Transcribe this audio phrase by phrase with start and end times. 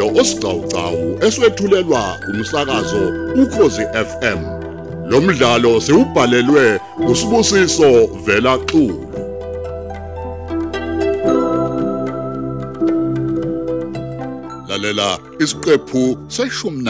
[0.00, 3.02] umdlalo osiqhawqhawo eswetshulelwa umsakazo
[3.42, 4.40] ukhozi FM
[5.10, 6.80] lo mdlalo siubhalelwe
[7.10, 9.06] usibusiso vela xulu.
[14.68, 16.82] Lalela isiqephu seshumi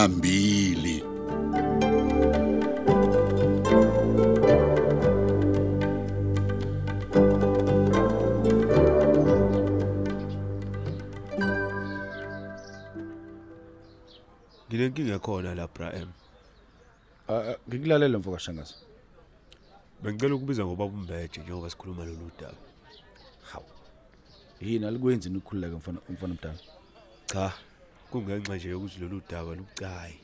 [14.70, 16.10] Nginenkinga ekhona la Bra M.
[17.29, 18.74] Ah, ngikulalela mfoka shangazi.
[20.02, 22.54] Bengicela ukubiza ngoba umbeje njengoba sikhuluma lolu daba.
[23.51, 23.66] Hawu.
[24.60, 26.59] Yini alikwenzi ukukhululeka mfana umfana mdala?
[27.27, 27.52] Cha,
[28.10, 30.21] kungenxa nje yokuthi lolu daba lubucayi.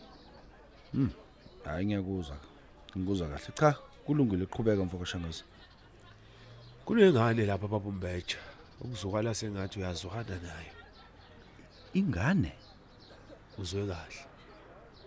[1.65, 2.37] Hayi ngiyakuzwa.
[2.97, 3.53] Ngikuzwa kahle.
[3.55, 3.73] Cha,
[4.05, 5.45] kulungile uqhubeka mfoka shangazi.
[6.85, 8.39] Kunengane lapha baba umbeje.
[8.81, 10.73] Ukuzwakala sengathi uyazwana naye.
[11.95, 12.53] Ingane.
[13.59, 14.36] Uzwe kahle.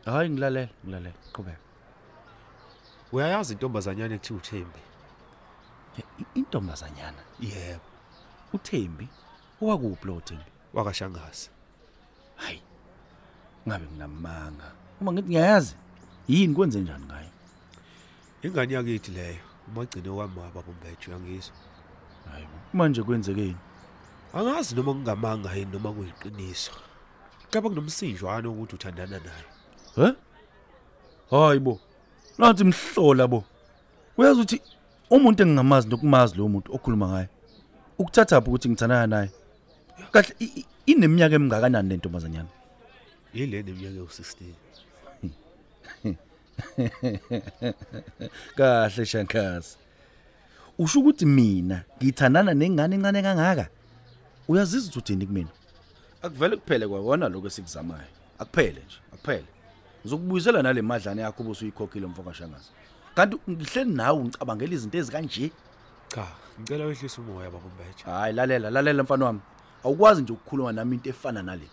[0.05, 1.15] Hayi ngilalela, ngilalela.
[1.33, 1.59] Qhubeka.
[3.11, 4.81] Uyayazi intombazanyana ekuthiwa uThembi?
[6.21, 7.87] I- Intombazanyana Yebo,
[8.53, 9.07] uThembi
[9.61, 10.51] owakuphi lo Thembi?
[10.73, 11.49] wakashangazi.
[12.35, 12.61] Hayi.
[13.67, 14.67] Ngabe nginamanga.
[15.01, 15.75] Uma ngithi ngiyayazi,
[16.27, 17.31] yini kwenze njani ngayo?
[18.43, 21.55] Ingane yakithi leyo, umagcino wami baba umbeje uyangizwa.
[22.31, 22.47] Hayi.
[22.73, 23.57] Manje kwenzekeni?
[24.33, 26.71] Angazi noma kungamanga yini noma kuyiqiniso.
[27.51, 29.48] Kaba kunomsinjwana ukuthi uthandana naye.
[29.95, 30.13] He?
[31.31, 31.79] Hayi bo.
[32.37, 33.43] Nathi mhlola bo.
[34.17, 34.61] Uyazi ukuthi
[35.09, 37.29] umuntu engingamazi nokumazi lo muntu okhuluma ngaye.
[37.99, 39.29] Ukuthatha ukuthi ngithandana naye?
[40.11, 40.33] Kahle
[40.85, 42.49] ineminyaka emingakanani le ntombazanyana?
[43.33, 44.53] Yile neminyaka ewu16.
[48.57, 49.77] Kahle shankazi.
[50.79, 53.67] Usho ukuthi mina ngithandana nengane encane kangaka?
[54.47, 55.49] Uyazizwa uthini kumina?
[56.21, 58.09] Akuvele kuphele kwawona lokho esikuzamayo.
[58.39, 59.45] Akuphele nje, akuphele.
[60.01, 62.69] Ngizokubuyisela nale madlana yakho obusuyikhokhile mfoka shangazi.
[63.15, 65.51] Kanti ngihleli nawe ngicabangela izinto ezikanje.
[66.07, 66.27] Cha,
[66.59, 68.03] ngicela wehlise umoya baba umbeje.
[68.05, 69.39] Hayi lalela lalela mfana wami.
[69.83, 71.67] Awukwazi nje ukukhuluma nami into efana nale.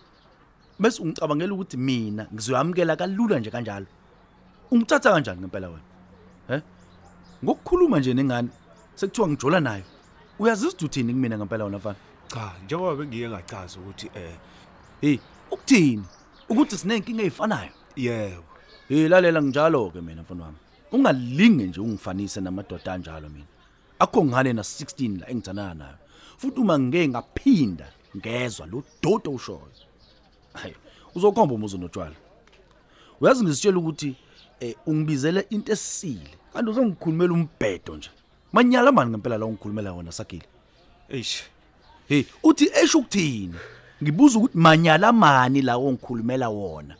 [0.79, 3.85] Bese ungicabangela ukuthi mina ngizoyamukela kalula nje kanjalo.
[4.71, 5.81] Ungithatha kanjani ngempela wena?
[6.47, 6.61] He?
[7.43, 8.49] Ngokukhuluma nje nengane
[8.95, 9.83] sekuthiwa ngijola nayo.
[10.39, 11.95] Uyazizwa uthini kumina ngempela wena mfana?
[12.27, 14.35] Cha, njengoba bengiye ngachaza ukuthi eh
[15.01, 15.19] Hey,
[15.51, 16.05] ukuthini?
[16.49, 17.76] Ukuthi sinenkinga ezifanayo.
[17.97, 18.43] Yebo,
[18.89, 20.57] Hey lalela njalo ke mina mfana wami.
[20.91, 23.45] Ungalinge nje ungifanise namadoda anjalo mina.
[23.99, 25.97] Akho ngane na 16 la engithanana nayo.
[26.37, 27.87] Futhi uma ngeke ngaphinda
[28.17, 29.71] ngezwa lo dodo ushoyo.
[30.53, 30.75] Hayi,
[31.15, 32.15] uzokhomba umuzo notshwala.
[33.21, 34.15] Uyazi ngisitshela ukuthi
[34.59, 36.37] eh ungibizele into esile.
[36.53, 38.09] Kanti uzongikhulumela umbhedo nje.
[38.53, 40.45] Manyala mani ngempela la ungikhulumela wona sakile.
[41.09, 41.43] eish,
[42.07, 43.55] Hey, uthi esho ukuthini?
[44.03, 46.95] Ngibuza ukuthi manyala mani la ongikhulumela wona.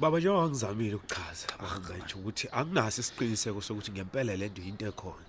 [0.00, 5.24] Baba njengoba ngizamile ukuchaza, angathi ukuthi anginaso isiqiniseko sokuthi ngempela lento into ekhona.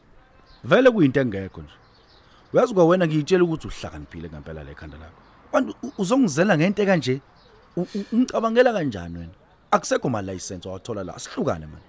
[0.64, 1.74] Vele kuyinto engekho nje.
[2.54, 5.22] Uyazi kwa wena ngiyitshela ukuthi uhlakaniphile ngempela la ekhanda lakho.
[5.52, 7.22] Kanti u- uzongizela ngento kanje?
[7.78, 9.34] U- u- Ungicabangela kanjani wena?
[9.72, 11.20] Akusekho ma license owathola la.
[11.20, 11.82] Sihlukane man.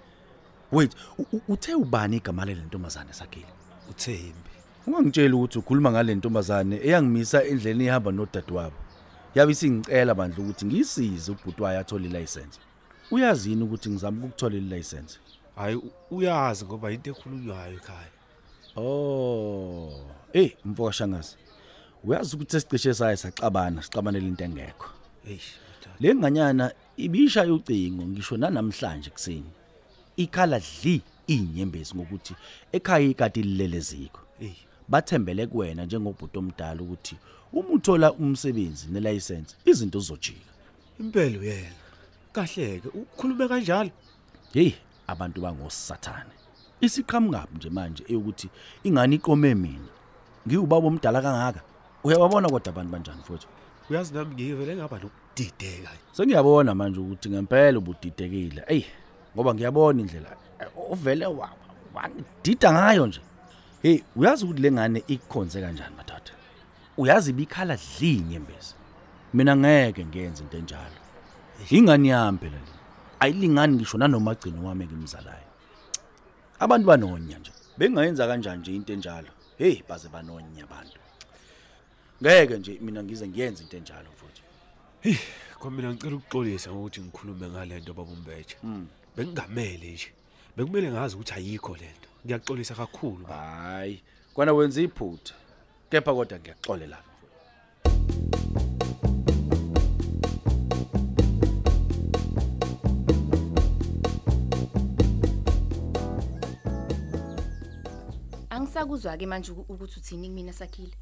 [0.72, 3.46] Wait, u- u- uthe ubani igama le ntombazane sakhile?
[3.90, 4.50] uThembi.
[4.86, 8.76] Ungangitshela ukuthi ukhuluma ngale ntombazane eyangimisa endleleni ihamba nodadewabo.
[9.34, 12.60] Yabe isingicela bandla ukuthi ngisize ubhuti wayo athole ilicense.
[13.10, 15.18] Uyazini ukuthi ngizama ukuthola ilicense?
[15.56, 18.10] Hayi u- uyazi ngoba into ekhulunywayo ekhaya.
[18.76, 19.92] Oh,
[20.32, 21.36] hey mfoka shangazi.
[22.04, 24.88] Uyazi ukuthi sesicishe saye saxabana, sixabanele into engekho.
[25.28, 25.96] Eish, madala.
[26.00, 29.50] Le nganyana ibisha ucingo ngisho nanamhlanje kuseni.
[30.16, 32.34] Ikhala dli inyembezi ngokuthi
[32.72, 34.20] ekhaya ikati lileleziko.
[34.40, 34.52] Ey,
[34.88, 37.16] Bathembele kuwena njengobhuti omdala ukuthi
[37.52, 40.52] uma uthola umsebenzi nelicense izinto zizojika.
[41.00, 41.72] impela uyena.
[42.42, 43.90] Kahleke, ukhulume kanjalo.
[44.52, 44.72] Hey,
[45.06, 46.30] abantu bangosathane.
[46.80, 48.48] Isiqhamukapi nje manje eyokuthi
[48.84, 49.88] ingane iqome mina.
[50.46, 51.60] Ngiwubaba omdala kangaka.
[52.04, 53.48] Uyababona kodwa abantu banjani mfowethu?
[53.90, 55.90] Uyazi nami ngiyivele ngaba nokudideka.
[56.12, 58.62] Sengiyabona manje ukuthi ngempela ubudidekile.
[58.68, 58.84] Ey,
[59.34, 60.30] ngoba ngiyabona indlela
[60.60, 61.50] eh, uvele wa-
[61.94, 63.20] wangidida ngayo nje.
[63.82, 66.32] Hey, uyazi ukuthi lengane ikhonze kanjani madoda?
[66.96, 68.74] Uyazi ibikhala dli inyembezi.
[69.34, 70.98] Mina ngeke ngenze into enjalo.
[71.70, 72.72] Ingane yami phela le.
[73.20, 75.48] Ayilingani ngisho nanoma gcino wami ngimzalayo.
[76.58, 77.52] Abantu banonya nje.
[77.78, 79.28] Bengayenza kanjani nje into enjalo?
[79.58, 80.98] Hey, baze banonya abantu.
[82.22, 84.42] Ngeke nje mina ngize ngiyenze into enjalo mfowethu.
[85.58, 88.56] Kwamina ngicela ukuxolisa ukuthi ngikhulume ngalento baba umbeje.
[89.16, 90.12] Bengingamele nje.
[90.58, 93.36] bekumele ngazi ukuthi ayikho lento ngiyaxolisa kakhulu baba.
[93.36, 94.02] hayi
[94.34, 95.34] kwana wenza iphutha
[95.90, 96.98] kepha kodwa ngiyaxolela
[108.78, 110.92] Angisakuzwa ke manje uku- ukuthi uthini kumina sakhile.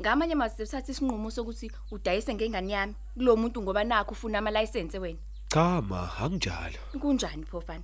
[0.00, 4.98] Ngamanye amazwi uthatha isinqumo sokuthi udayise ngengane yami kulo muntu ngoba nakho ufuna ama license
[4.98, 5.18] wena.
[5.48, 7.82] cha ma anginjalo Kunjani phofana?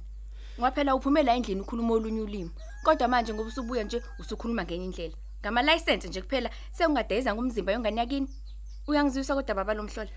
[0.61, 2.51] Ngaphela uphumela endlini ukhuluma olunye ulimi.
[2.85, 5.15] Kodwa manje ngoba usubuya nje usukhuluma ngenye indlela.
[5.41, 8.29] Ngama license nje kuphela seungadayisa ngomzimba yongane yakini.
[8.87, 10.11] Uyangizwisa kodwa baba lomhlola.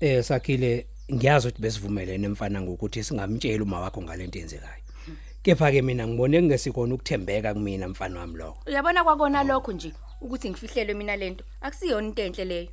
[0.00, 4.81] Eh sakhile ngiyazi ukuthi besivumelene mfana ngokuthi singamtshela uma wakho ngalento enzekayo.
[5.42, 8.58] Kepha ke mina ngibone kungesikhona ukuthembeka kumina mfana wami lokho.
[8.66, 11.44] Uyabona kwakona lokho nje ukuthi ngifihlelwe mina lento.
[11.60, 12.68] Akusiyona into enhle leyo.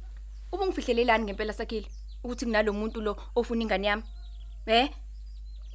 [0.52, 1.88] Ube ngifihlelelani ngempela sakhile
[2.24, 4.04] ukuthi kunalomuntu lo ofuna ingane yami.
[4.66, 4.90] Eh?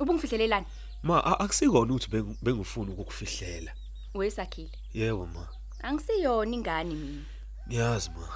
[0.01, 0.67] Ube ngifihlelelani?
[1.03, 3.73] ma a- akusikona ukuthi bengu- bengifuna ukukufihlela
[4.15, 4.71] Wesakhile.
[4.95, 5.49] yebo ma
[5.83, 7.23] Angisiyona ingane mina.
[7.69, 8.29] ngiyazi ma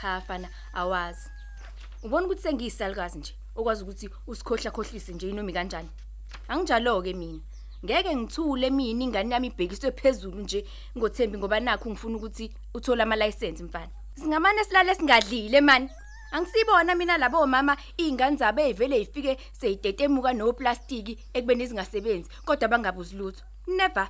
[0.00, 1.28] Cha fana awazi.
[2.02, 5.88] Ubona ukuthi sengiyisalukazi nje okwazi ukuthi usikhohla khohlise nje inomi kanjani.
[6.48, 7.40] Anginjalo ke mina.
[7.86, 10.66] Ngeke ngithule mina ingane yami ibhekiswe phezulu nje
[10.98, 13.90] ngothembi ngoba nakho ngifuna ukuthi uthole ama license mfana.
[14.14, 15.88] Singamane silale singadlile man.
[16.32, 23.16] Angisibona mina labo omama ingane zabo ezivele ifike seyidetemuka no plastic ekubeni izingasebenzi kodwa bangabuzi
[23.16, 23.44] lutho.
[23.66, 24.08] Never.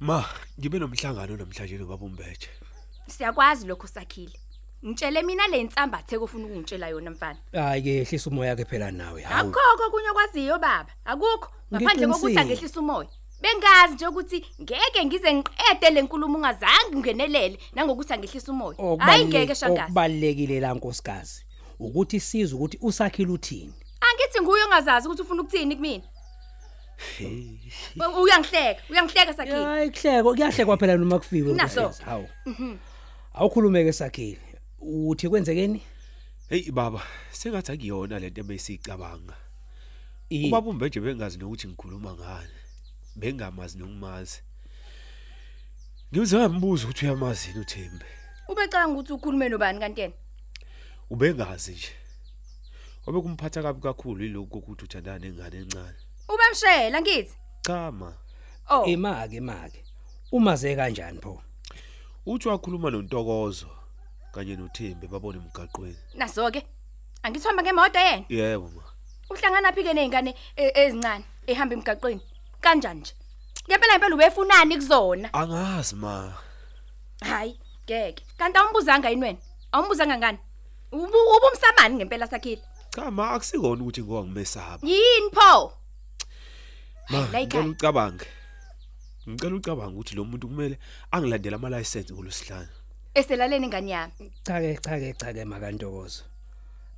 [0.00, 0.24] ma
[0.58, 2.48] ngibe nomhlangano namhlanje nobaba umbethe
[3.08, 4.38] Siyakwazi lokho sakhile.
[4.84, 7.38] Ngitshele mina le nsambathe kofuna ukungitshela yona mfana.
[7.52, 9.24] Hayi ke ehlisa umoya ke phela nawe.
[9.24, 10.90] Akukho kunye okwaziyo baba.
[11.04, 11.48] Akukho.
[11.72, 13.08] Ngaphandle kokuthi angehlisa umoya.
[13.40, 18.76] Bengazi nje ukuthi ngeke ngize ngiqede le nkulumo ungazange ungenelele nangokuthi angehlisa umoya.
[18.98, 19.82] Hayi ngeke shangazi.
[19.82, 21.44] Okubalekile la nkosikazi
[21.78, 23.74] ukuthi sizwe ukuthi usakhile uthini.
[24.00, 25.76] Angithi nguye ongazazi ukuthi ufuna ukuthini.
[25.80, 26.02] We-
[28.22, 29.64] Uyangihleka, uyangihleka sakhile.
[29.64, 31.56] Hayi kuhleko kuyahlekwa phela noma kufiwe.
[32.04, 32.28] Hawu.
[33.34, 34.49] Awukhulumeke sakhile.
[34.80, 35.82] Uthi kwenzekeni?
[36.48, 39.36] hey baba sengathi akuyona lento ebesicabanga
[40.30, 42.54] I- ubaba umbethe bengazi nokuthi ngikhuluma ngani
[43.16, 44.42] bengamazi nokumazi
[46.12, 48.06] ngize ngambuza ukuthi uyamazi yini uThembe
[48.48, 50.14] Ubecanga ukuthi ukhulume nobani kanti yena?
[51.10, 51.92] ubengazi nje
[53.06, 55.98] obe kumphatha kabi kakhulu ilokho ukuthi uthandana nengane encane
[56.28, 57.34] Ubemshela ngithi.
[57.62, 58.14] cha ma
[58.72, 58.84] Oh.
[58.86, 59.84] Imake make.
[60.32, 61.42] Umaze kanjani pho?
[62.26, 63.66] uthi wakhuluma nontokozo
[64.32, 66.62] kanye noThembe babone emgaqweni Naso ke.
[67.22, 68.24] Angithomba ngemoto yena.
[68.28, 68.82] yebo ma
[69.30, 72.20] Uhlangana phike nezingane e- ezincane ehamba emgaqweni.
[72.60, 73.12] Kanjani nje?
[73.68, 75.28] Ngempela ngempela ubefunani kuzona?
[75.32, 76.34] angazi ma
[77.20, 78.24] Hayi, ngeke.
[78.38, 79.38] Kanti awumbuzanga yini wena?
[79.72, 80.38] Awumbuzanga ngani?
[80.92, 82.62] Ubu- Ubumsamani ngempela sakhile.
[82.94, 85.72] cha ma akusikona ukuthi ngoba ngimesaba Yini pho?
[87.10, 87.70] ma Hayi, la ngicela ekhaya.
[87.70, 88.26] ucabange
[89.28, 90.78] ngicela ucabange ukuthi lo muntu kumele
[91.12, 92.68] angilandele ama license ngolosihlanu
[93.14, 94.32] Eselaleni ingane yami.
[94.44, 96.22] Cha ke cha ke cha ke makantokozo.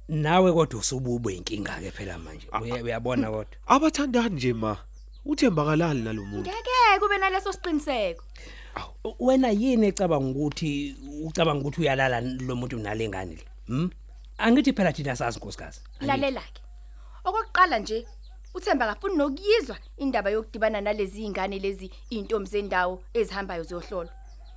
[0.08, 2.46] Nawe kodwa usubube inkinga ke phela manje.
[2.52, 3.56] Uya- Uyabona kodwa.
[3.66, 4.76] abathandani nje ma
[5.24, 8.24] uthembakalali nalomuntu Ngeke kube naleso siqiniseko.
[9.20, 13.44] Wena yini ecabanga ukuthi ucabanga ukuthi uyalala lo muntu nalengane le?
[13.66, 13.90] Hm?
[14.38, 15.80] Angithi phela thina sazi nkosikazi.
[16.00, 16.60] Lalela ke.
[17.24, 18.06] Okokuqala nje
[18.54, 24.12] uThemba kafuni nokuyizwa indaba yokudibana nalezi ingane lezi intombi zendawo ezihambayo ziyohlolwa.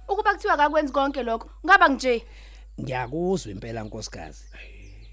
[0.08, 2.26] Ukuba kuthiwa akakwenzi konke lokho, ngaba nje.
[2.82, 4.44] Ngiyakuzwa impela nkosikazi.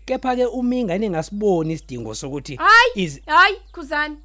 [0.04, 4.16] Kepha ke uma ingane ngasiboni isidingo sokuthi Hayi, iz- hayi khuzani.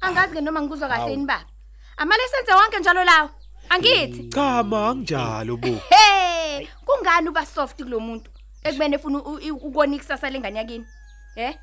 [0.00, 1.44] Angazi ke noma ngikuzwa kahle yini baba.
[1.96, 3.30] Amalisense wonke njalo lawo.
[3.68, 4.28] Angithi.
[4.28, 8.30] cha ma anginjalo bo Hey, kungani uba soft kulomuntu?
[8.64, 10.86] Ekubene ufuna u- u- ukona ikusasa lengane yakini.
[11.36, 11.54] Eh?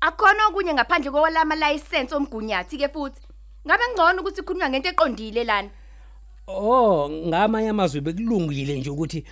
[0.00, 3.20] Akhona okunye ngaphandle kwalama license omgunyathi ke futhi.
[3.66, 5.70] Ngabe ngcono ukuthi khulunywa ngento eqondile lana.
[6.46, 9.24] Oh, ngamanye amazwi bekulungile nje ukuthi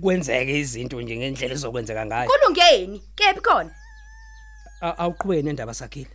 [0.00, 2.30] kwenzeke izinto nje ngendlela ezokwenzeka ngayo.
[2.30, 3.70] Kulungeni, kephi khona?
[4.80, 6.10] Awuqhubeke nendaba sakhile.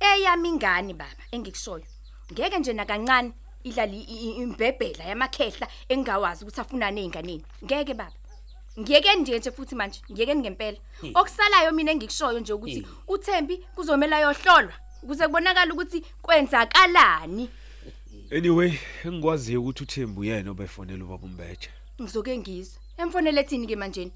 [0.00, 1.84] Eyami ingane baba engikushoyo.
[2.32, 3.32] Ngeke nje nakancane
[3.64, 4.00] idlali
[4.42, 7.44] imbebhela yamakhehla engawazi ukuthi afuna nezinganeni.
[7.64, 8.12] Ngeke baba.
[8.78, 10.78] Ngiyeke nje nje futhi manje, ngiyeke ngempela.
[11.14, 12.86] Okusalayo mina engikushoyo nje ukuthi Eh.
[13.08, 17.48] uThembi kuzomela yohlolwa ukuze kubonakala ukuthi kwenzakalani.
[18.32, 18.72] Anyway
[19.04, 21.68] engikwaziyo ukuthi uThembu uyena obefonela ubaba umbethe
[22.02, 22.80] Ngizoke ngizwe.
[22.98, 24.10] Emfonele ethini ke manje?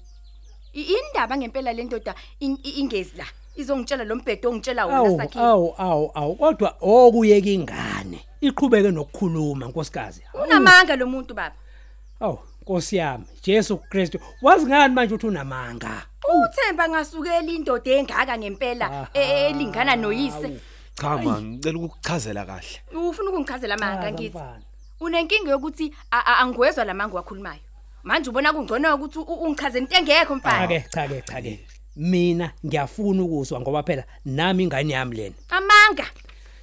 [0.73, 3.25] I- Indaba ngempela le ndoda in- i- ingezi la.
[3.55, 5.43] Izongitshela lo mbhedo ongitshela wona Awu sakhile.
[5.45, 8.19] awu awu awu kodwa okuyeka ingane.
[8.41, 10.21] Iqhubeke nokukhuluma nkosikazi.
[10.43, 11.55] Unamanga lo muntu baba.
[12.19, 16.05] Awu Nkosi yami, Jesu Kristu, wazi ngani manje uthi unamanga?
[16.29, 19.07] Uthemba ngasukela indoda engaka ngempela Aha.
[19.13, 20.59] e- elingana noyise.
[21.01, 22.81] Cha ma ngicela ukukuchazela kahle.
[23.09, 24.39] Ufuna ukungichazela amanga Chaza, ngithi
[24.99, 27.59] unenkinga yokuthi angiwezwa lamanga wakhulumayo
[28.03, 30.67] manje ubona kungcono ukuthi u- ungichazele into engekho mfana.
[30.67, 31.59] Cha ke cha ke cha ke
[31.95, 35.35] mina ngiyafuna ukuzwa ngoba phela nami ingane yami lena.
[35.49, 36.05] Amanga.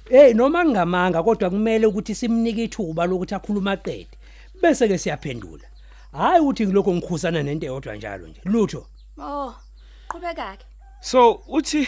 [0.09, 4.07] Hey noma ngingamanga kodwa kumele ukuthi simnike ithuba lokuthi akhuluma aqede
[4.61, 5.67] bese ke siyaphendula.
[6.11, 8.41] Hayi ukuthi ngilokho ngikhusana nento eyodwa njalo nje.
[8.45, 8.87] Lutho.
[9.19, 9.53] Oh
[10.09, 10.65] qhubeka ke
[11.01, 11.87] so uthi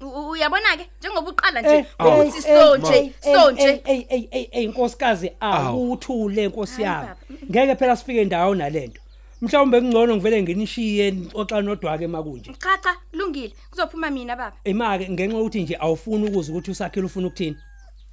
[0.00, 4.48] U- u- uyabona ke njengoba uqala nje ukuthi so nje so nje hey hey hey
[4.52, 7.38] hey inkosikazi awuthule nkosi Hayi, yami.
[7.50, 9.00] ngeke phela sifike ndawo nalento.
[9.40, 12.52] Mhlawumbe kungcono ngivele nginishiye xoxa nodwa ke makunje.
[12.58, 14.56] Cha cha kulungile kuzophuma mina baba.
[14.64, 17.56] Imake ngenxa yokuthi nje awufuni ukuzwa ukuthi usakhile ufuna ukuthini.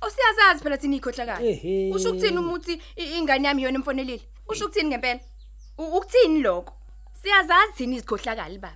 [0.07, 1.39] Usiyazazi phela thina ikhohlakala
[1.95, 5.19] usho ukuthini umuthi i- ingane yami yona emfonelile usho ukuthini ngempela?
[5.77, 6.73] Ukuthini lokho?
[7.21, 8.75] Siyazazi thina izikhohlakala baba.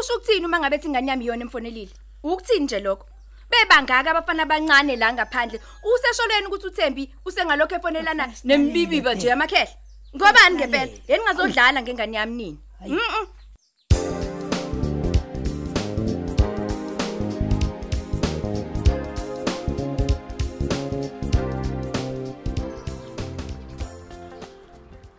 [0.00, 3.06] Usho ukuthini uma ngabe thi ingane yami yona emfonelile ukuthini nje lokho.
[3.50, 5.60] Bebangaka abafana abancane la ngaphandle.
[5.82, 9.74] Usesholweni ukuthi uThembi usengalokho efonelana nembibiba nje yamakhehla.
[10.16, 10.92] Ngobani ngempela?
[11.08, 12.58] Yeni ngazodlala ngengane yami nini?
[12.86, 13.26] Mhm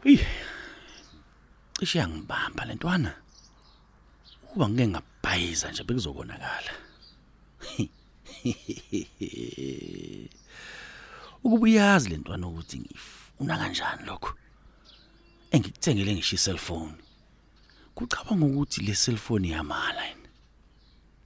[0.06, 0.20] Ey.
[1.77, 3.12] Cishe yangibamba lentwana.
[4.56, 6.88] Uba ngeke ngabhayiza nje bekuzokonakala.
[11.44, 14.34] Ukuba uyazi lentwana ukuthi ngifuna kanjani lokho.
[15.51, 16.94] Engikuthengele ngisho iselfone.
[17.96, 20.28] Kucabanga ukuthi le cellphone iyamala yini.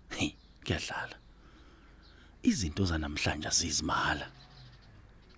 [0.10, 0.32] Hey,
[0.66, 1.16] kuyadlala.
[2.44, 4.30] Izinto zanamhlanje azizimala.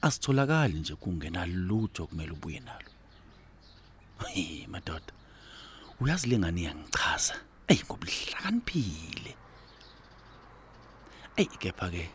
[0.01, 2.89] Asitholakali nje kungena lutho kumele ubuye nalo.
[4.27, 5.13] Hey madoda.
[5.99, 7.35] Uyazi lengane yangichaza.
[7.67, 9.29] Ey ngobuhlakaniphile.
[9.29, 9.35] Ey
[11.43, 12.09] kepha ke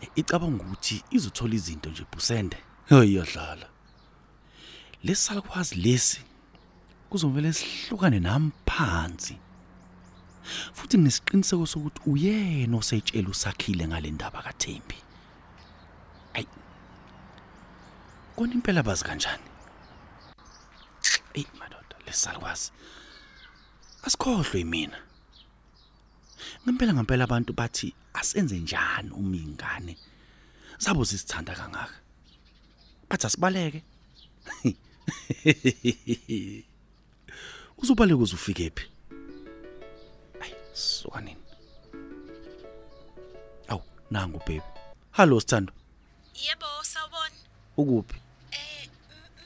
[0.00, 2.56] eh, icabanga ukuthi izothola izinto nje busende.
[2.88, 3.68] Hey yadlala.
[5.04, 6.20] Lesalukwazi lesi
[7.10, 9.38] kuzovela sihlukane nami phansi.
[10.72, 14.98] Futhi nginesiqiniseko sokuthi uyena osetshela usakhile ngale ndaba kaThembi.
[16.34, 16.46] Ay.
[18.36, 19.46] Kona impela bazi kanjani?
[21.34, 22.72] Ey madoda lesalukwazi.
[24.02, 25.11] Asikhohlwe yimina.
[26.64, 29.96] Ngempela ngempela abantu bathi asenze njani uma ingane
[30.78, 31.94] sabo sisithanda kangaka.
[33.08, 33.82] Bathi asibaleke.
[37.82, 38.84] Uzubaleka uzufike phi?
[40.42, 41.40] Ay, suka nini?
[43.68, 43.80] Aw,
[44.10, 44.62] nangu baby.
[45.12, 45.72] Hello Sithando.
[46.34, 47.36] Yebo sawubona.
[47.76, 48.16] Ukuphi?
[48.52, 48.88] Eh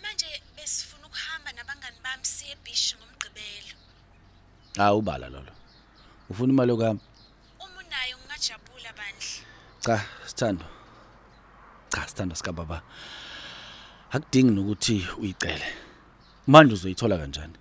[0.02, 3.76] manje besifuna ukuhamba nabangani bami siye beach ngomgqibelo.
[4.78, 5.52] Ah ubala lolo.
[6.30, 7.02] Ufuna imali yokuhamba?
[7.60, 9.26] Uma unayo ngingajabula bandla.
[9.80, 10.64] Cha, Sithando.
[11.88, 12.82] Cha, Sithando sika baba.
[14.10, 15.66] Akudingi nokuthi uyicele.
[16.46, 17.54] Manje uzoyithola kanjani?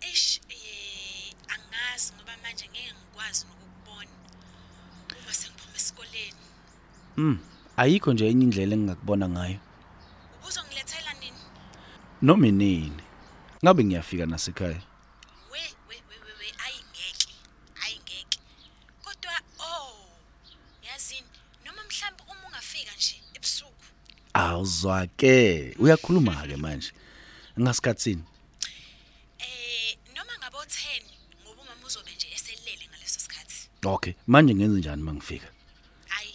[0.00, 4.10] Eish eh angazi ngoba manje ngeke ngikwazi nokukubona.
[5.22, 6.42] Uma sengiphuma esikoleni.
[7.16, 7.38] Mm,
[7.76, 9.58] ayikho nje enye indlela engingakubona ngayo.
[10.40, 11.42] Ubuzongilethela nini?
[12.22, 13.02] Noma inini.
[13.64, 14.82] Ngabe ngiyafika nasekhaya.
[15.52, 17.34] We we we we we ayingeke.
[17.84, 18.38] Ayingeke.
[19.04, 20.06] Kodwa oh
[20.82, 21.26] yazini
[21.64, 23.22] noma mhlawumbe uma ungafika nje
[24.34, 24.88] ebusuku.
[24.88, 25.74] Awuzwake.
[25.78, 26.92] Uyakhuluma ke manje.
[27.60, 28.22] Ngasikhatsini.
[29.38, 31.02] Eh noma ngabo 10
[31.44, 33.68] ngoba umama uzobe nje eselele ngaleso sikhathi.
[33.84, 35.46] Okay, manje ngenze njani mangifika?
[36.08, 36.34] Hayi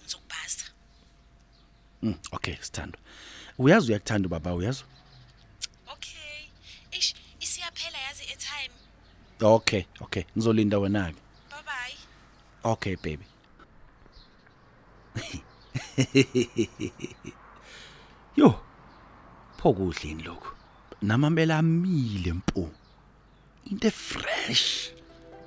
[0.00, 0.64] ngizokubhaza.
[2.02, 2.98] Mm, okay, Sithando.
[3.58, 4.84] Uyazi uyakuthanda baba, uyazi?
[5.92, 6.48] Okay.
[6.98, 8.74] Ish isiyaphela yazi etime.
[9.40, 10.24] Okay, okay.
[10.36, 11.18] Ngizolinda wena ke.
[11.50, 11.96] Bye bye.
[12.64, 13.26] Okay, baby.
[18.36, 18.54] Yo.
[19.58, 20.52] Phokudlini lokho.
[21.02, 22.68] Namambela amile mpu.
[23.70, 24.90] Into fresh.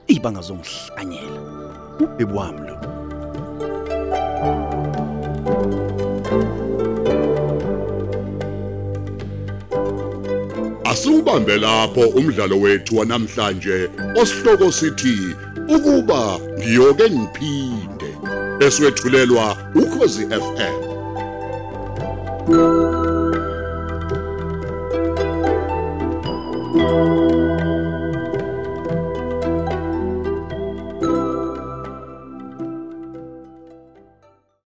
[0.07, 1.41] Ibanga zongihlanyela.
[1.99, 2.79] Ubhebi wami lo.
[10.83, 13.89] Asubambe lapho umdlalo wethu wanamhlanje
[14.21, 15.35] osihloko sithi
[15.75, 17.94] ukuba ngiyoke ngiphinde
[18.59, 20.75] eswetshulelwa ukhozi FM